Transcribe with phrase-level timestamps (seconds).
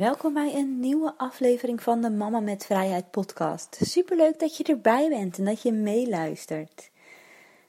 [0.00, 3.78] Welkom bij een nieuwe aflevering van de Mama met Vrijheid podcast.
[3.80, 6.90] Superleuk dat je erbij bent en dat je meeluistert.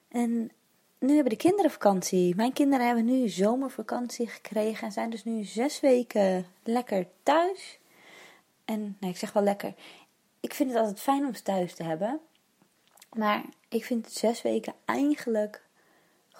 [0.07, 0.51] En
[0.99, 2.35] nu hebben de kinderen vakantie.
[2.35, 7.79] Mijn kinderen hebben nu zomervakantie gekregen en zijn dus nu zes weken lekker thuis.
[8.65, 9.73] En nee, ik zeg wel lekker.
[10.39, 12.19] Ik vind het altijd fijn om ze thuis te hebben.
[13.13, 15.61] Maar ik vind zes weken eigenlijk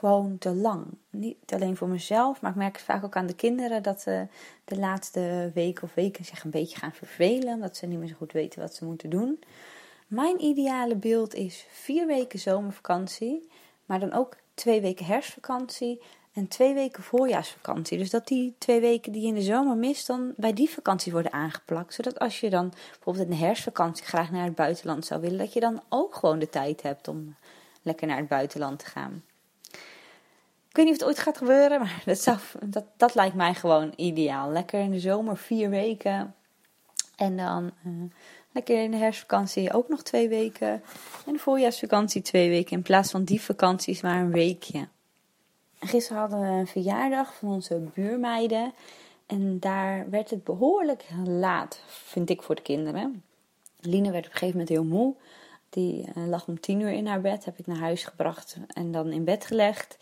[0.01, 0.85] gewoon te lang.
[1.09, 4.27] Niet alleen voor mezelf, maar ik merk het vaak ook aan de kinderen dat ze
[4.65, 7.53] de laatste weken of weken zich een beetje gaan vervelen.
[7.53, 9.39] Omdat ze niet meer zo goed weten wat ze moeten doen.
[10.07, 13.49] Mijn ideale beeld is vier weken zomervakantie,
[13.85, 16.01] maar dan ook twee weken herfstvakantie
[16.33, 17.97] en twee weken voorjaarsvakantie.
[17.97, 21.11] Dus dat die twee weken die je in de zomer mist, dan bij die vakantie
[21.11, 21.93] worden aangeplakt.
[21.93, 25.53] Zodat als je dan bijvoorbeeld in de herfstvakantie graag naar het buitenland zou willen, dat
[25.53, 27.35] je dan ook gewoon de tijd hebt om
[27.81, 29.23] lekker naar het buitenland te gaan.
[30.71, 33.93] Ik weet niet of het ooit gaat gebeuren, maar dat, dat, dat lijkt mij gewoon
[33.95, 34.51] ideaal.
[34.51, 36.35] Lekker in de zomer vier weken.
[37.15, 37.93] En dan uh,
[38.51, 40.83] lekker in de herfstvakantie ook nog twee weken.
[41.25, 42.71] En de voorjaarsvakantie twee weken.
[42.71, 44.87] In plaats van die vakanties maar een weekje.
[45.79, 48.73] Gisteren hadden we een verjaardag van onze buurmeiden.
[49.25, 53.23] En daar werd het behoorlijk laat, vind ik, voor de kinderen.
[53.79, 55.15] Line werd op een gegeven moment heel moe.
[55.69, 57.45] Die uh, lag om tien uur in haar bed.
[57.45, 59.97] Heb ik naar huis gebracht en dan in bed gelegd.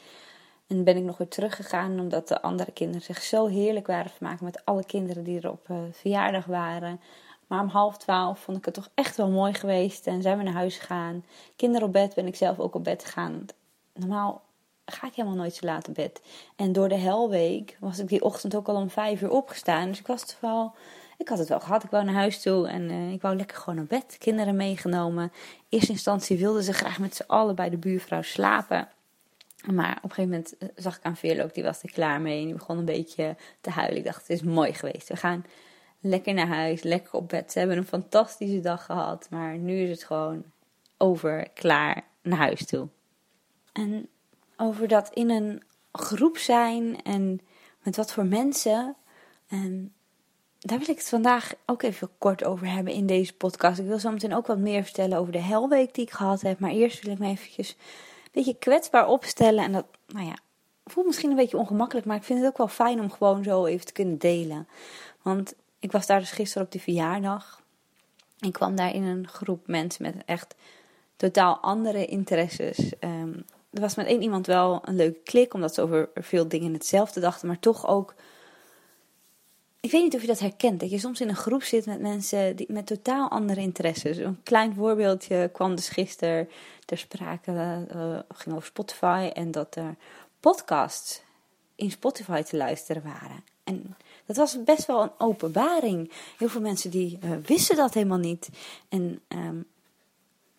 [0.70, 4.46] En ben ik nog weer teruggegaan omdat de andere kinderen zich zo heerlijk waren vermaken
[4.46, 7.00] met alle kinderen die er op uh, verjaardag waren.
[7.48, 10.44] Maar om half twaalf vond ik het toch echt wel mooi geweest en zijn we
[10.44, 11.26] naar huis gegaan.
[11.56, 13.46] Kinderen op bed ben ik zelf ook op bed gegaan.
[13.94, 14.42] Normaal
[14.86, 16.22] ga ik helemaal nooit zo laat op bed.
[16.56, 19.88] En door de helweek was ik die ochtend ook al om vijf uur opgestaan.
[19.88, 20.74] Dus ik was het wel,
[21.18, 21.84] ik had het wel gehad.
[21.84, 24.18] Ik wou naar huis toe en uh, ik wou lekker gewoon naar bed.
[24.18, 25.32] Kinderen meegenomen.
[25.70, 28.88] In instantie wilden ze graag met z'n allen bij de buurvrouw slapen.
[29.66, 32.40] Maar op een gegeven moment eh, zag ik aan Veerlook, die was er klaar mee.
[32.40, 33.98] En die begon een beetje te huilen.
[33.98, 35.08] Ik dacht, het is mooi geweest.
[35.08, 35.46] We gaan
[36.00, 37.52] lekker naar huis, lekker op bed.
[37.52, 39.28] Ze hebben een fantastische dag gehad.
[39.30, 40.44] Maar nu is het gewoon
[40.98, 42.88] over, klaar, naar huis toe.
[43.74, 44.10] En
[44.58, 47.40] over dat in een groep zijn en
[47.84, 48.96] met wat voor mensen.
[49.48, 49.94] En
[50.60, 53.80] daar wil ik het vandaag ook even kort over hebben in deze podcast.
[53.80, 56.60] Ik wil zo meteen ook wat meer vertellen over de helweek die ik gehad heb.
[56.60, 57.76] Maar eerst wil ik me eventjes
[58.32, 59.64] beetje kwetsbaar opstellen.
[59.64, 60.38] En dat, nou ja,
[60.86, 63.66] voelt misschien een beetje ongemakkelijk, maar ik vind het ook wel fijn om gewoon zo
[63.66, 64.68] even te kunnen delen.
[65.22, 67.62] Want ik was daar dus gisteren op die verjaardag.
[68.40, 70.56] Ik kwam daar in een groep mensen met echt
[71.16, 72.94] totaal andere interesses.
[73.00, 76.74] Um, er was met één iemand wel een leuke klik, omdat ze over veel dingen
[76.74, 78.14] hetzelfde dachten, maar toch ook
[79.80, 82.00] ik weet niet of je dat herkent, dat je soms in een groep zit met
[82.00, 84.18] mensen die, met totaal andere interesses.
[84.18, 86.50] Een klein voorbeeldje kwam dus gisteren
[86.86, 89.96] ter sprake, uh, ging over Spotify en dat er
[90.40, 91.22] podcasts
[91.76, 93.44] in Spotify te luisteren waren.
[93.64, 93.96] En
[94.26, 96.12] dat was best wel een openbaring.
[96.38, 98.50] Heel veel mensen die uh, wisten dat helemaal niet.
[98.90, 99.66] En um,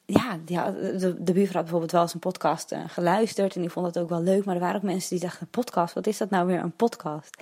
[0.04, 3.94] ja, de, de buurvrouw had bijvoorbeeld wel eens een podcast uh, geluisterd en die vond
[3.94, 4.44] dat ook wel leuk.
[4.44, 7.36] Maar er waren ook mensen die dachten, podcast, wat is dat nou weer een podcast?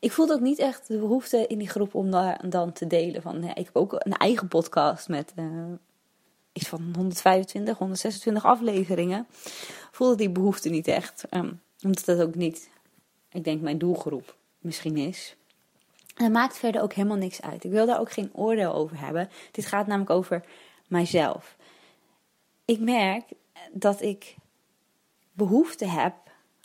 [0.00, 3.22] Ik voelde ook niet echt de behoefte in die groep om daar dan te delen.
[3.22, 5.72] Van, ja, ik heb ook een eigen podcast met uh,
[6.52, 9.26] iets van 125, 126 afleveringen.
[9.90, 11.24] Voelde die behoefte niet echt.
[11.30, 12.70] Um, omdat dat ook niet,
[13.30, 15.36] ik denk, mijn doelgroep misschien is.
[16.16, 17.64] En dat maakt verder ook helemaal niks uit.
[17.64, 19.30] Ik wil daar ook geen oordeel over hebben.
[19.50, 20.44] Dit gaat namelijk over
[20.88, 21.56] mijzelf.
[22.64, 23.24] Ik merk
[23.72, 24.34] dat ik
[25.32, 26.14] behoefte heb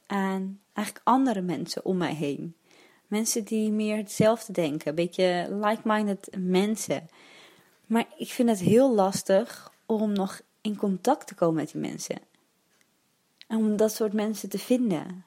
[0.06, 2.56] aan eigenlijk andere mensen om mij heen.
[3.12, 4.88] Mensen die meer hetzelfde denken.
[4.88, 7.10] Een beetje like-minded mensen.
[7.86, 12.20] Maar ik vind het heel lastig om nog in contact te komen met die mensen.
[13.48, 15.26] En om dat soort mensen te vinden.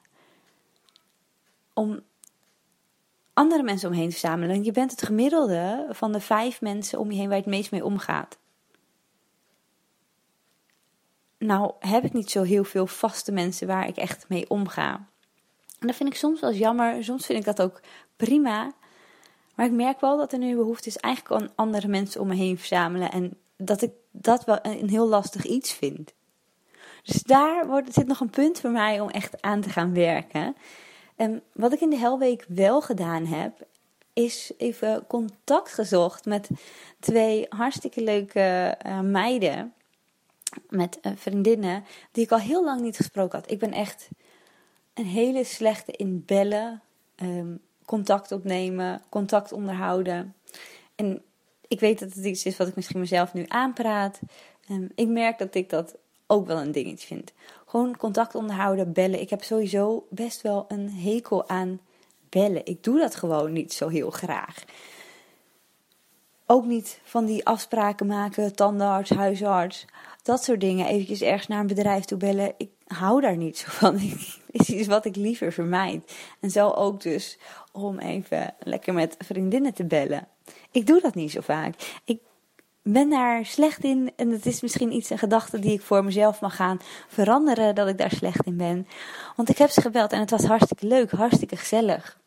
[1.73, 2.01] om
[3.33, 4.63] andere mensen omheen te verzamelen.
[4.63, 7.71] Je bent het gemiddelde van de vijf mensen om je heen waar je het meest
[7.71, 8.37] mee omgaat.
[11.37, 15.07] Nou heb ik niet zo heel veel vaste mensen waar ik echt mee omga.
[15.79, 17.03] En dat vind ik soms wel jammer.
[17.03, 17.81] Soms vind ik dat ook
[18.15, 18.73] prima.
[19.55, 22.35] Maar ik merk wel dat er nu behoefte is eigenlijk aan andere mensen om me
[22.35, 23.11] heen verzamelen.
[23.11, 26.13] En dat ik dat wel een heel lastig iets vind.
[27.03, 30.55] Dus daar wordt, zit nog een punt voor mij om echt aan te gaan werken.
[31.15, 33.67] En wat ik in de Helweek wel gedaan heb,
[34.13, 36.49] is even contact gezocht met
[36.99, 39.73] twee hartstikke leuke uh, meiden.
[40.69, 43.51] Met uh, vriendinnen die ik al heel lang niet gesproken had.
[43.51, 44.09] Ik ben echt
[44.95, 46.81] een hele slechte in bellen,
[47.15, 50.35] um, contact opnemen, contact onderhouden.
[50.95, 51.21] En
[51.67, 54.19] ik weet dat het iets is wat ik misschien mezelf nu aanpraat.
[54.69, 55.95] Um, ik merk dat ik dat
[56.27, 57.33] ook wel een dingetje vind.
[57.65, 59.21] Gewoon contact onderhouden, bellen.
[59.21, 61.79] Ik heb sowieso best wel een hekel aan
[62.29, 62.65] bellen.
[62.65, 64.63] Ik doe dat gewoon niet zo heel graag.
[66.45, 69.85] Ook niet van die afspraken maken, tandarts, huisarts,
[70.23, 70.87] dat soort dingen.
[70.87, 72.53] Eventjes ergens naar een bedrijf toe bellen.
[72.57, 73.99] Ik hou daar niet zo van.
[74.51, 76.15] Is iets wat ik liever vermijd.
[76.39, 77.37] En zo ook dus
[77.71, 80.27] om even lekker met vriendinnen te bellen.
[80.71, 81.99] Ik doe dat niet zo vaak.
[82.05, 82.19] Ik
[82.83, 84.11] ben daar slecht in.
[84.15, 87.75] En het is misschien iets, een gedachte die ik voor mezelf mag gaan veranderen.
[87.75, 88.87] Dat ik daar slecht in ben.
[89.35, 92.19] Want ik heb ze gebeld en het was hartstikke leuk, hartstikke gezellig.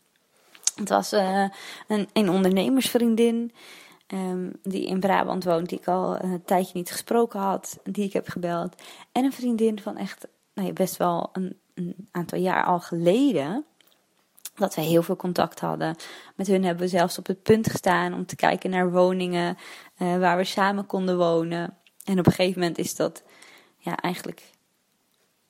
[0.75, 1.49] Het was uh,
[1.89, 3.53] een, een ondernemersvriendin.
[4.15, 8.13] Um, die in Brabant woont, die ik al een tijdje niet gesproken had, die ik
[8.13, 8.83] heb gebeld.
[9.13, 10.27] En een vriendin van echt,
[10.73, 13.65] best wel een, een aantal jaar al geleden
[14.55, 15.97] dat we heel veel contact hadden.
[16.35, 19.57] Met hun hebben we zelfs op het punt gestaan om te kijken naar woningen
[19.99, 21.77] uh, waar we samen konden wonen.
[22.05, 23.23] En op een gegeven moment is dat
[23.79, 24.51] ja, eigenlijk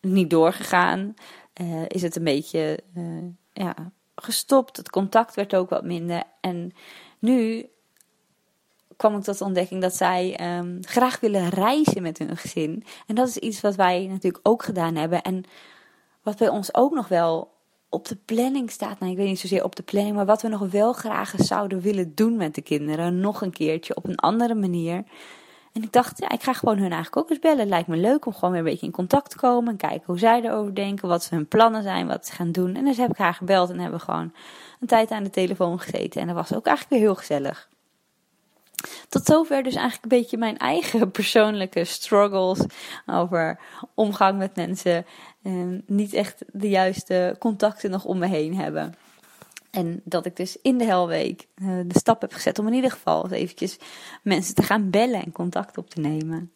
[0.00, 1.14] niet doorgegaan.
[1.60, 3.74] Uh, is het een beetje uh, ja,
[4.14, 4.76] gestopt.
[4.76, 6.22] Het contact werd ook wat minder.
[6.40, 6.72] En
[7.18, 7.66] nu
[8.98, 12.84] kwam ik tot de ontdekking dat zij um, graag willen reizen met hun gezin.
[13.06, 15.22] En dat is iets wat wij natuurlijk ook gedaan hebben.
[15.22, 15.44] En
[16.22, 17.50] wat bij ons ook nog wel
[17.88, 18.98] op de planning staat.
[18.98, 21.80] Nou, ik weet niet zozeer op de planning, maar wat we nog wel graag zouden
[21.80, 23.20] willen doen met de kinderen.
[23.20, 25.04] Nog een keertje op een andere manier.
[25.72, 27.68] En ik dacht, ja, ik ga gewoon hun eigenlijk ook eens bellen.
[27.68, 29.70] Lijkt me leuk om gewoon weer een beetje in contact te komen.
[29.70, 32.74] En kijken hoe zij erover denken, wat hun plannen zijn, wat ze gaan doen.
[32.74, 34.32] En dus heb ik haar gebeld en hebben we gewoon
[34.80, 36.20] een tijd aan de telefoon gezeten.
[36.20, 37.68] En dat was ook eigenlijk weer heel gezellig.
[39.08, 42.60] Tot zover dus eigenlijk een beetje mijn eigen persoonlijke struggles
[43.06, 43.60] over
[43.94, 45.06] omgang met mensen.
[45.42, 48.94] En niet echt de juiste contacten nog om me heen hebben.
[49.70, 52.90] En dat ik dus in de helweek uh, de stap heb gezet om in ieder
[52.90, 53.78] geval eventjes
[54.22, 56.52] mensen te gaan bellen en contact op te nemen.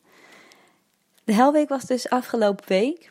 [1.24, 3.10] De helweek was dus afgelopen week.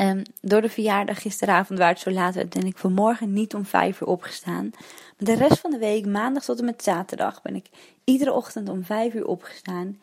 [0.00, 3.64] Um, door de verjaardag gisteravond, waar het zo laat werd, ben ik vanmorgen niet om
[3.64, 4.70] vijf uur opgestaan.
[4.72, 7.66] Maar de rest van de week, maandag tot en met zaterdag, ben ik
[8.04, 10.00] iedere ochtend om vijf uur opgestaan.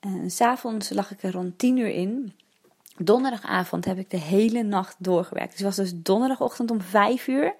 [0.00, 2.32] En s'avonds lag ik er rond tien uur in.
[2.96, 5.50] Donderdagavond heb ik de hele nacht doorgewerkt.
[5.50, 7.54] Dus het was dus donderdagochtend om vijf uur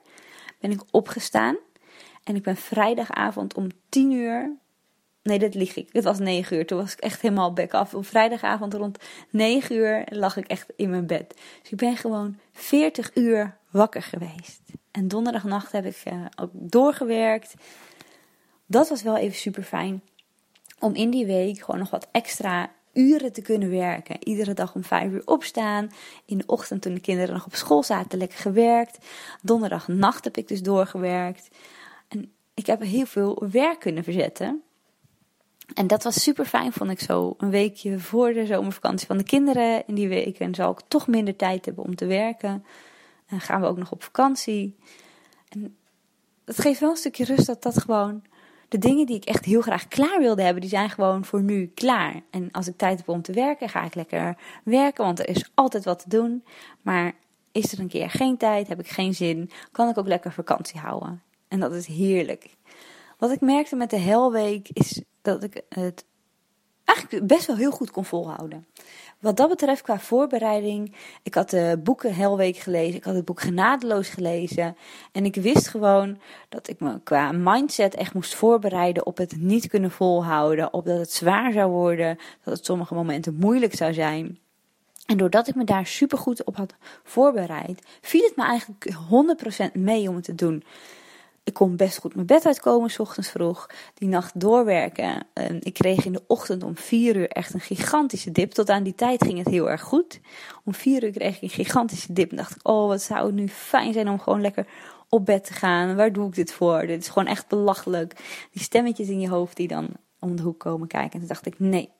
[0.61, 1.57] ben ik opgestaan.
[2.23, 4.57] En ik ben vrijdagavond om tien uur
[5.25, 5.89] Nee, dat lieg ik.
[5.93, 6.67] Het was 9 uur.
[6.67, 7.95] Toen was ik echt helemaal back af.
[7.95, 8.99] Op vrijdagavond rond
[9.31, 11.35] 9 uur lag ik echt in mijn bed.
[11.63, 14.61] Dus ik ben gewoon 40 uur wakker geweest.
[14.91, 17.55] En donderdagnacht heb ik uh, ook doorgewerkt.
[18.67, 20.03] Dat was wel even super fijn.
[20.79, 24.29] Om in die week gewoon nog wat extra uren te kunnen werken.
[24.29, 25.91] Iedere dag om 5 uur opstaan.
[26.25, 28.99] In de ochtend toen de kinderen nog op school zaten, lekker gewerkt.
[29.43, 31.49] Donderdagnacht heb ik dus doorgewerkt.
[32.09, 34.63] En ik heb heel veel werk kunnen verzetten.
[35.73, 37.35] En dat was super fijn, vond ik zo.
[37.39, 39.87] Een weekje voor de zomervakantie van de kinderen.
[39.87, 42.65] In die weken zal ik toch minder tijd hebben om te werken.
[43.27, 44.77] En gaan we ook nog op vakantie.
[45.49, 45.77] En
[46.45, 48.23] het geeft wel een stukje rust dat dat gewoon.
[48.69, 51.67] De dingen die ik echt heel graag klaar wilde hebben, die zijn gewoon voor nu
[51.75, 52.23] klaar.
[52.31, 55.51] En als ik tijd heb om te werken, ga ik lekker werken, want er is
[55.55, 56.45] altijd wat te doen.
[56.83, 57.13] Maar
[57.53, 60.81] is er een keer geen tijd, heb ik geen zin, kan ik ook lekker vakantie
[60.81, 61.23] houden.
[61.49, 62.57] En dat is heerlijk.
[63.19, 66.05] Wat ik merkte met de helweek is dat ik het
[66.85, 68.67] eigenlijk best wel heel goed kon volhouden.
[69.19, 73.41] Wat dat betreft qua voorbereiding, ik had de boeken Helweek gelezen, ik had het boek
[73.41, 74.77] Genadeloos gelezen.
[75.13, 79.69] En ik wist gewoon dat ik me qua mindset echt moest voorbereiden op het niet
[79.69, 84.39] kunnen volhouden, op dat het zwaar zou worden, dat het sommige momenten moeilijk zou zijn.
[85.07, 88.95] En doordat ik me daar super goed op had voorbereid, viel het me eigenlijk
[89.69, 90.65] 100% mee om het te doen.
[91.45, 93.67] Ik kon best goed mijn bed uitkomen, s ochtends vroeg.
[93.95, 95.27] Die nacht doorwerken.
[95.61, 98.53] ik kreeg in de ochtend om vier uur echt een gigantische dip.
[98.53, 100.21] Tot aan die tijd ging het heel erg goed.
[100.65, 102.31] Om vier uur kreeg ik een gigantische dip.
[102.31, 104.67] En dacht ik, oh, wat zou het nu fijn zijn om gewoon lekker
[105.09, 105.97] op bed te gaan.
[105.97, 106.87] Waar doe ik dit voor?
[106.87, 108.13] Dit is gewoon echt belachelijk.
[108.51, 111.13] Die stemmetjes in je hoofd die dan om de hoek komen kijken.
[111.13, 111.91] En toen dacht ik, nee,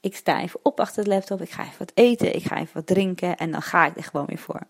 [0.00, 1.40] ik sta even op achter de laptop.
[1.40, 2.34] Ik ga even wat eten.
[2.34, 3.36] Ik ga even wat drinken.
[3.36, 4.60] En dan ga ik er gewoon weer voor.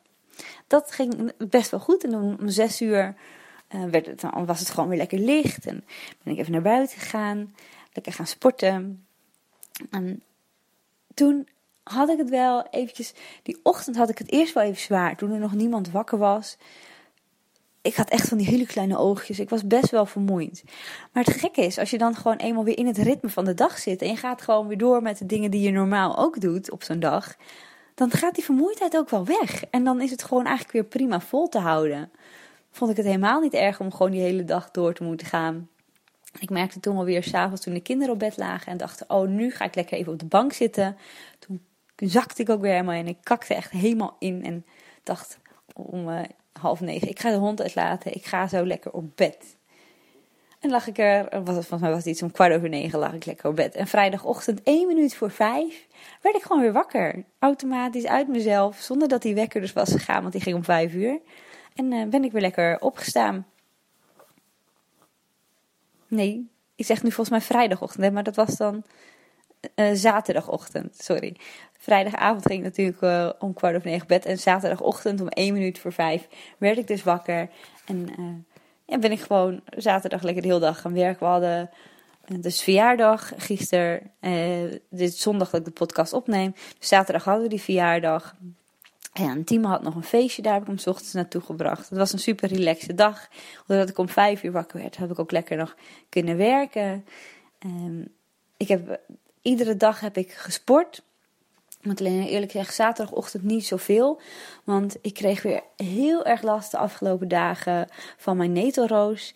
[0.66, 2.04] Dat ging best wel goed.
[2.04, 3.14] En om zes uur
[3.74, 5.66] uh, werd het, dan was het gewoon weer lekker licht.
[5.66, 5.84] En
[6.22, 7.54] ben ik even naar buiten gegaan.
[7.92, 9.06] Lekker gaan sporten.
[9.90, 10.22] En
[11.14, 11.48] toen
[11.82, 13.14] had ik het wel eventjes...
[13.42, 15.16] Die ochtend had ik het eerst wel even zwaar.
[15.16, 16.56] Toen er nog niemand wakker was
[17.82, 19.40] ik had echt van die hele kleine oogjes.
[19.40, 20.64] Ik was best wel vermoeid.
[21.12, 23.54] Maar het gekke is, als je dan gewoon eenmaal weer in het ritme van de
[23.54, 24.02] dag zit.
[24.02, 26.82] en je gaat gewoon weer door met de dingen die je normaal ook doet op
[26.82, 27.36] zo'n dag.
[27.94, 29.64] dan gaat die vermoeidheid ook wel weg.
[29.70, 32.10] En dan is het gewoon eigenlijk weer prima vol te houden.
[32.72, 35.68] Vond ik het helemaal niet erg om gewoon die hele dag door te moeten gaan.
[36.38, 39.50] Ik merkte toen alweer s'avonds toen de kinderen op bed lagen en dacht: Oh, nu
[39.50, 40.96] ga ik lekker even op de bank zitten.
[41.38, 41.60] Toen
[41.96, 43.08] zakte ik ook weer helemaal in.
[43.08, 44.66] Ik kakte echt helemaal in en
[45.02, 45.38] dacht
[45.74, 46.20] om uh,
[46.52, 47.08] half negen.
[47.08, 48.14] Ik ga de hond uitlaten.
[48.14, 49.56] Ik ga zo lekker op bed.
[50.62, 52.98] En lag ik er, was het, volgens mij was het iets om kwart over negen,
[52.98, 53.74] lag ik lekker op bed.
[53.74, 55.86] En vrijdagochtend, één minuut voor vijf,
[56.20, 57.24] werd ik gewoon weer wakker.
[57.38, 60.94] Automatisch uit mezelf, zonder dat die wekker dus was gegaan, want die ging om vijf
[60.94, 61.20] uur.
[61.74, 63.46] En uh, ben ik weer lekker opgestaan.
[66.08, 68.84] Nee, ik zeg nu volgens mij vrijdagochtend, maar dat was dan
[69.74, 71.36] uh, zaterdagochtend, sorry.
[71.78, 74.24] Vrijdagavond ging ik natuurlijk om kwart over negen bed.
[74.24, 77.48] En zaterdagochtend om één minuut voor vijf werd ik dus wakker.
[77.84, 78.08] En
[78.86, 81.26] ja, ben ik gewoon zaterdag lekker de hele dag gaan werken.
[81.26, 81.70] We hadden
[82.40, 84.10] dus verjaardag gisteren.
[84.90, 86.54] dit zondag dat ik de podcast opneem.
[86.78, 88.36] Dus zaterdag hadden we die verjaardag.
[89.12, 91.88] En Timo had nog een feestje, daar heb ik hem s ochtends naartoe gebracht.
[91.88, 93.28] Het was een super relaxe dag.
[93.66, 95.76] Omdat ik om vijf uur wakker werd, heb ik ook lekker nog
[96.08, 97.04] kunnen werken.
[97.66, 98.08] Um,
[98.56, 99.00] ik heb
[99.42, 101.02] iedere dag heb ik gesport.
[101.82, 104.20] Moet alleen eerlijk zeggen, zaterdagochtend niet zoveel.
[104.64, 109.34] Want ik kreeg weer heel erg last de afgelopen dagen van mijn netelroos.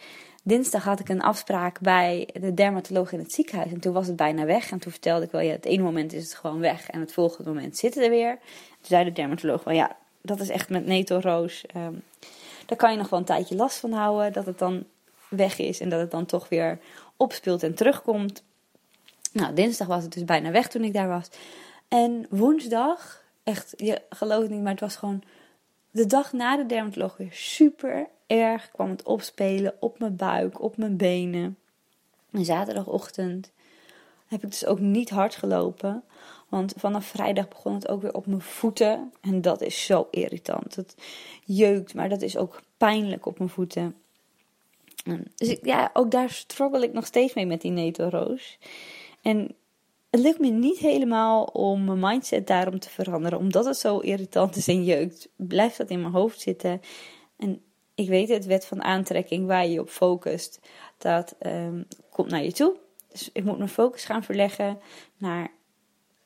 [0.48, 3.72] Dinsdag had ik een afspraak bij de dermatoloog in het ziekenhuis.
[3.72, 4.70] En toen was het bijna weg.
[4.70, 6.90] En toen vertelde ik wel, ja, het ene moment is het gewoon weg.
[6.90, 8.38] En het volgende moment zit het er weer.
[8.38, 11.64] Toen zei de dermatoloog wel, ja, dat is echt met netelroos.
[11.76, 12.02] Um,
[12.66, 14.32] daar kan je nog wel een tijdje last van houden.
[14.32, 14.84] Dat het dan
[15.28, 16.78] weg is en dat het dan toch weer
[17.16, 18.42] opspeelt en terugkomt.
[19.32, 21.28] Nou, dinsdag was het dus bijna weg toen ik daar was.
[21.88, 25.22] En woensdag, echt, je gelooft niet, maar het was gewoon
[25.90, 28.70] de dag na de dermatoloog weer super erg.
[28.70, 31.58] Kwam het opspelen op mijn buik, op mijn benen.
[32.30, 33.52] En zaterdagochtend
[34.26, 36.02] heb ik dus ook niet hard gelopen.
[36.48, 39.12] Want vanaf vrijdag begon het ook weer op mijn voeten.
[39.20, 40.74] En dat is zo irritant.
[40.74, 40.94] Het
[41.44, 43.96] jeukt, maar dat is ook pijnlijk op mijn voeten.
[45.34, 48.58] Dus ja, ook daar struggle ik nog steeds mee met die netelroos.
[49.22, 49.54] En
[50.10, 53.38] het lukt me niet helemaal om mijn mindset daarom te veranderen.
[53.38, 56.80] Omdat het zo irritant is en jeukt, blijft dat in mijn hoofd zitten.
[57.36, 57.62] En
[57.96, 60.60] ik weet het, wet van aantrekking waar je op focust,
[60.98, 62.74] dat um, komt naar je toe.
[63.12, 64.78] Dus ik moet mijn focus gaan verleggen
[65.16, 65.50] naar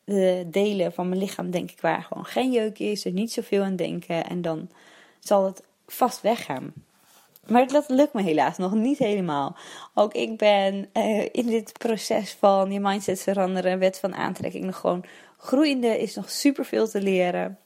[0.05, 3.63] de delen van mijn lichaam, denk ik, waar gewoon geen jeuk is, er niet zoveel
[3.63, 4.27] aan denken.
[4.27, 4.71] En dan
[5.21, 6.73] zal het vast weggaan.
[7.47, 9.57] Maar dat lukt me helaas nog niet helemaal.
[9.95, 14.77] Ook ik ben uh, in dit proces van je mindset veranderen, wet van aantrekking, nog
[14.77, 15.05] gewoon
[15.37, 17.59] groeiende, is nog super veel te leren.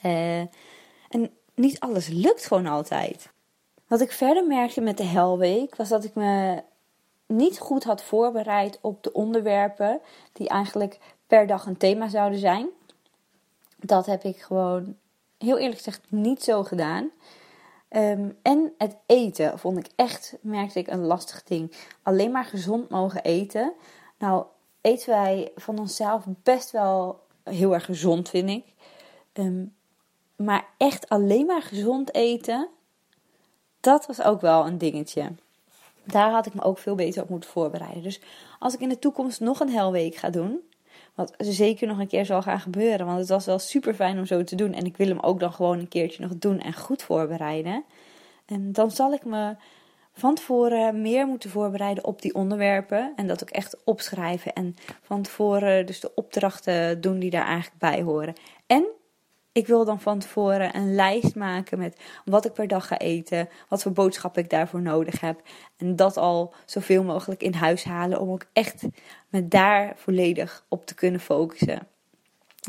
[0.00, 0.50] En
[1.56, 3.30] niet alles lukt gewoon altijd.
[3.86, 6.62] Wat ik verder merkte met de Helweek was dat ik me
[7.26, 10.00] niet goed had voorbereid op de onderwerpen
[10.32, 12.68] die eigenlijk per dag een thema zouden zijn.
[13.76, 14.96] Dat heb ik gewoon
[15.38, 17.10] heel eerlijk gezegd niet zo gedaan.
[17.88, 21.72] Ehm, en het eten vond ik echt, merkte ik, een lastig ding.
[22.02, 23.72] Alleen maar gezond mogen eten.
[24.18, 24.44] Nou,
[24.80, 28.64] eten wij van onszelf best wel heel erg gezond, vind ik.
[29.32, 29.64] Ehm,
[30.36, 32.68] maar echt alleen maar gezond eten,
[33.80, 35.32] dat was ook wel een dingetje.
[36.04, 38.02] Daar had ik me ook veel beter op moeten voorbereiden.
[38.02, 38.20] Dus
[38.58, 40.60] als ik in de toekomst nog een helweek ga doen,
[41.14, 43.06] wat zeker nog een keer zal gaan gebeuren.
[43.06, 44.72] Want het was wel super fijn om zo te doen.
[44.72, 47.84] En ik wil hem ook dan gewoon een keertje nog doen en goed voorbereiden.
[48.46, 49.56] En dan zal ik me
[50.12, 53.12] van tevoren meer moeten voorbereiden op die onderwerpen.
[53.16, 54.52] En dat ook echt opschrijven.
[54.52, 58.34] En van tevoren dus de opdrachten doen die daar eigenlijk bij horen.
[58.66, 58.84] En
[59.56, 63.48] ik wil dan van tevoren een lijst maken met wat ik per dag ga eten,
[63.68, 65.40] wat voor boodschappen ik daarvoor nodig heb.
[65.76, 68.84] En dat al zoveel mogelijk in huis halen om ook echt
[69.28, 71.86] me daar volledig op te kunnen focussen.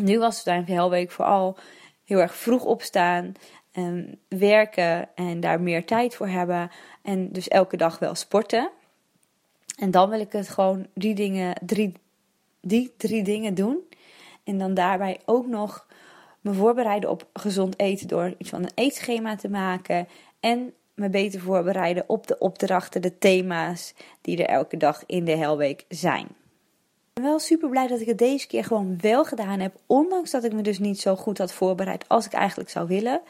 [0.02, 1.58] Nu was het heel week vooral
[2.06, 3.34] heel erg vroeg opstaan,
[3.72, 6.72] en werken en daar meer tijd voor hebben.
[7.02, 8.70] En dus elke dag wel sporten.
[9.80, 11.94] En dan wil ik het gewoon die dingen, drie,
[12.62, 13.78] die drie dingen doen.
[14.44, 15.87] En dan daarbij ook nog
[16.48, 20.08] me voorbereiden op gezond eten door iets van een eetschema te maken.
[20.40, 25.36] En me beter voorbereiden op de opdrachten, de thema's die er elke dag in de
[25.36, 26.26] Helweek zijn.
[26.26, 30.32] Ik ben wel super blij dat ik het deze keer gewoon wel gedaan heb, ondanks
[30.32, 33.22] dat ik me dus niet zo goed had voorbereid als ik eigenlijk zou willen.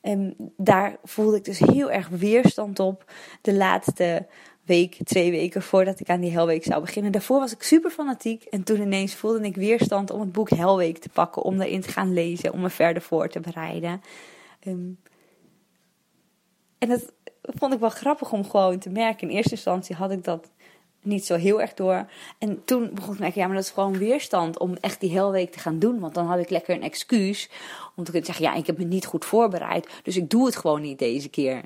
[0.00, 3.04] En daar voelde ik dus heel erg weerstand op
[3.40, 4.26] de laatste
[4.68, 7.12] week, twee weken voordat ik aan die Helweek zou beginnen.
[7.12, 10.98] Daarvoor was ik super fanatiek en toen ineens voelde ik weerstand om het boek Helweek
[10.98, 14.00] te pakken, om erin te gaan lezen, om me verder voor te bereiden.
[14.60, 14.90] Ehm,
[16.78, 19.28] en dat vond ik wel grappig om gewoon te merken.
[19.28, 20.50] In eerste instantie had ik dat
[21.02, 22.06] niet zo heel erg door.
[22.38, 25.10] En toen begon ik te merken, ja, maar dat is gewoon weerstand om echt die
[25.10, 26.00] hele week te gaan doen.
[26.00, 27.50] Want dan had ik lekker een excuus
[27.96, 29.88] om te kunnen zeggen, ja, ik heb me niet goed voorbereid.
[30.02, 31.62] Dus ik doe het gewoon niet deze keer.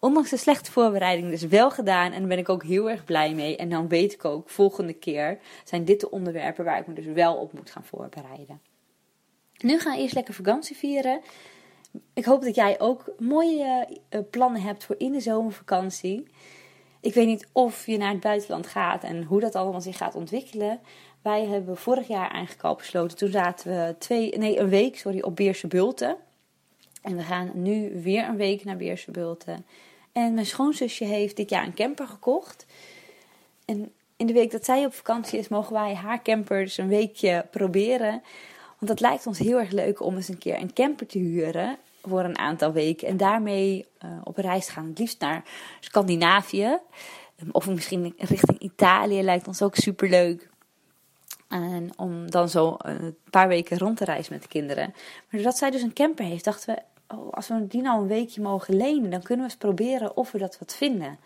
[0.00, 2.12] Ondanks de slechte voorbereiding dus wel gedaan.
[2.12, 3.56] En daar ben ik ook heel erg blij mee.
[3.56, 7.06] En dan weet ik ook, volgende keer zijn dit de onderwerpen waar ik me dus
[7.06, 8.60] wel op moet gaan voorbereiden.
[9.58, 11.20] Nu gaan we eerst lekker vakantie vieren.
[12.14, 16.26] Ik hoop dat jij ook mooie uh, plannen hebt voor in de zomervakantie.
[17.00, 20.14] Ik weet niet of je naar het buitenland gaat en hoe dat allemaal zich gaat
[20.14, 20.80] ontwikkelen.
[21.22, 23.16] Wij hebben vorig jaar eigenlijk al besloten.
[23.16, 26.16] Toen zaten we twee, nee, een week sorry, op Beerse Bulten.
[27.02, 29.66] En we gaan nu weer een week naar Beerse Bulten.
[30.18, 32.66] En mijn schoonzusje heeft dit jaar een camper gekocht.
[33.64, 36.88] En in de week dat zij op vakantie is, mogen wij haar camper dus een
[36.88, 38.22] weekje proberen.
[38.78, 41.76] Want het lijkt ons heel erg leuk om eens een keer een camper te huren
[42.02, 43.08] voor een aantal weken.
[43.08, 44.86] En daarmee uh, op reis gaan.
[44.86, 45.42] Het liefst naar
[45.80, 46.78] Scandinavië.
[47.36, 50.48] Ehm, of misschien richting Italië lijkt ons ook super leuk.
[51.48, 54.86] En om dan zo een paar weken rond te reizen met de kinderen.
[54.94, 56.97] Maar doordat zij dus een camper heeft, dachten we...
[57.14, 60.32] Oh, als we die nou een weekje mogen lenen, dan kunnen we eens proberen of
[60.32, 61.18] we dat wat vinden.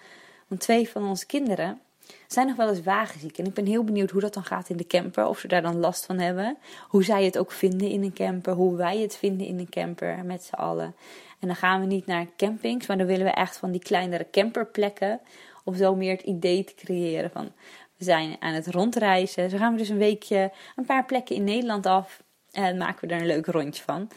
[0.46, 1.80] Want twee van onze kinderen
[2.26, 3.38] zijn nog wel eens wagenziek.
[3.38, 5.26] En ik ben heel benieuwd hoe dat dan gaat in de camper.
[5.26, 6.56] Of ze daar dan last van hebben.
[6.88, 8.52] Hoe zij het ook vinden in een camper.
[8.52, 10.94] Hoe wij het vinden in een camper met z'n allen.
[11.38, 12.86] En dan gaan we niet naar campings.
[12.86, 15.20] Maar dan willen we echt van die kleinere camperplekken.
[15.64, 17.52] Om zo meer het idee te creëren van...
[17.96, 19.50] We zijn aan het rondreizen.
[19.50, 22.22] Zo gaan we dus een weekje een paar plekken in Nederland af.
[22.50, 24.08] En maken we er een leuk rondje van.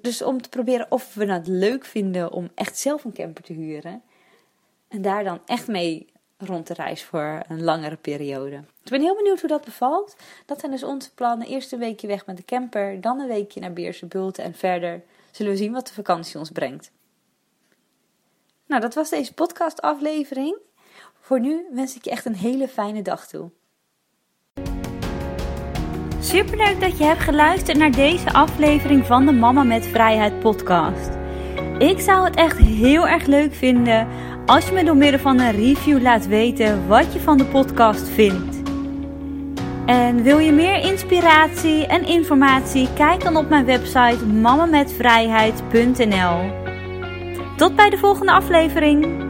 [0.00, 3.52] Dus om te proberen of we het leuk vinden om echt zelf een camper te
[3.52, 4.02] huren.
[4.88, 6.06] En daar dan echt mee
[6.38, 8.64] rond de reis voor een langere periode.
[8.82, 10.16] Ik ben heel benieuwd hoe dat bevalt.
[10.46, 11.46] Dat zijn dus onze plannen.
[11.46, 15.52] Eerst een weekje weg met de camper, dan een weekje naar Beerse en verder zullen
[15.52, 16.90] we zien wat de vakantie ons brengt.
[18.66, 20.56] Nou, dat was deze podcastaflevering.
[21.20, 23.50] Voor nu wens ik je echt een hele fijne dag toe.
[26.20, 31.10] Superleuk dat je hebt geluisterd naar deze aflevering van de Mama met Vrijheid podcast.
[31.78, 34.08] Ik zou het echt heel erg leuk vinden
[34.46, 38.08] als je me door middel van een review laat weten wat je van de podcast
[38.08, 38.62] vindt.
[39.86, 42.88] En wil je meer inspiratie en informatie?
[42.94, 46.50] Kijk dan op mijn website mamametvrijheid.nl.
[47.56, 49.29] Tot bij de volgende aflevering.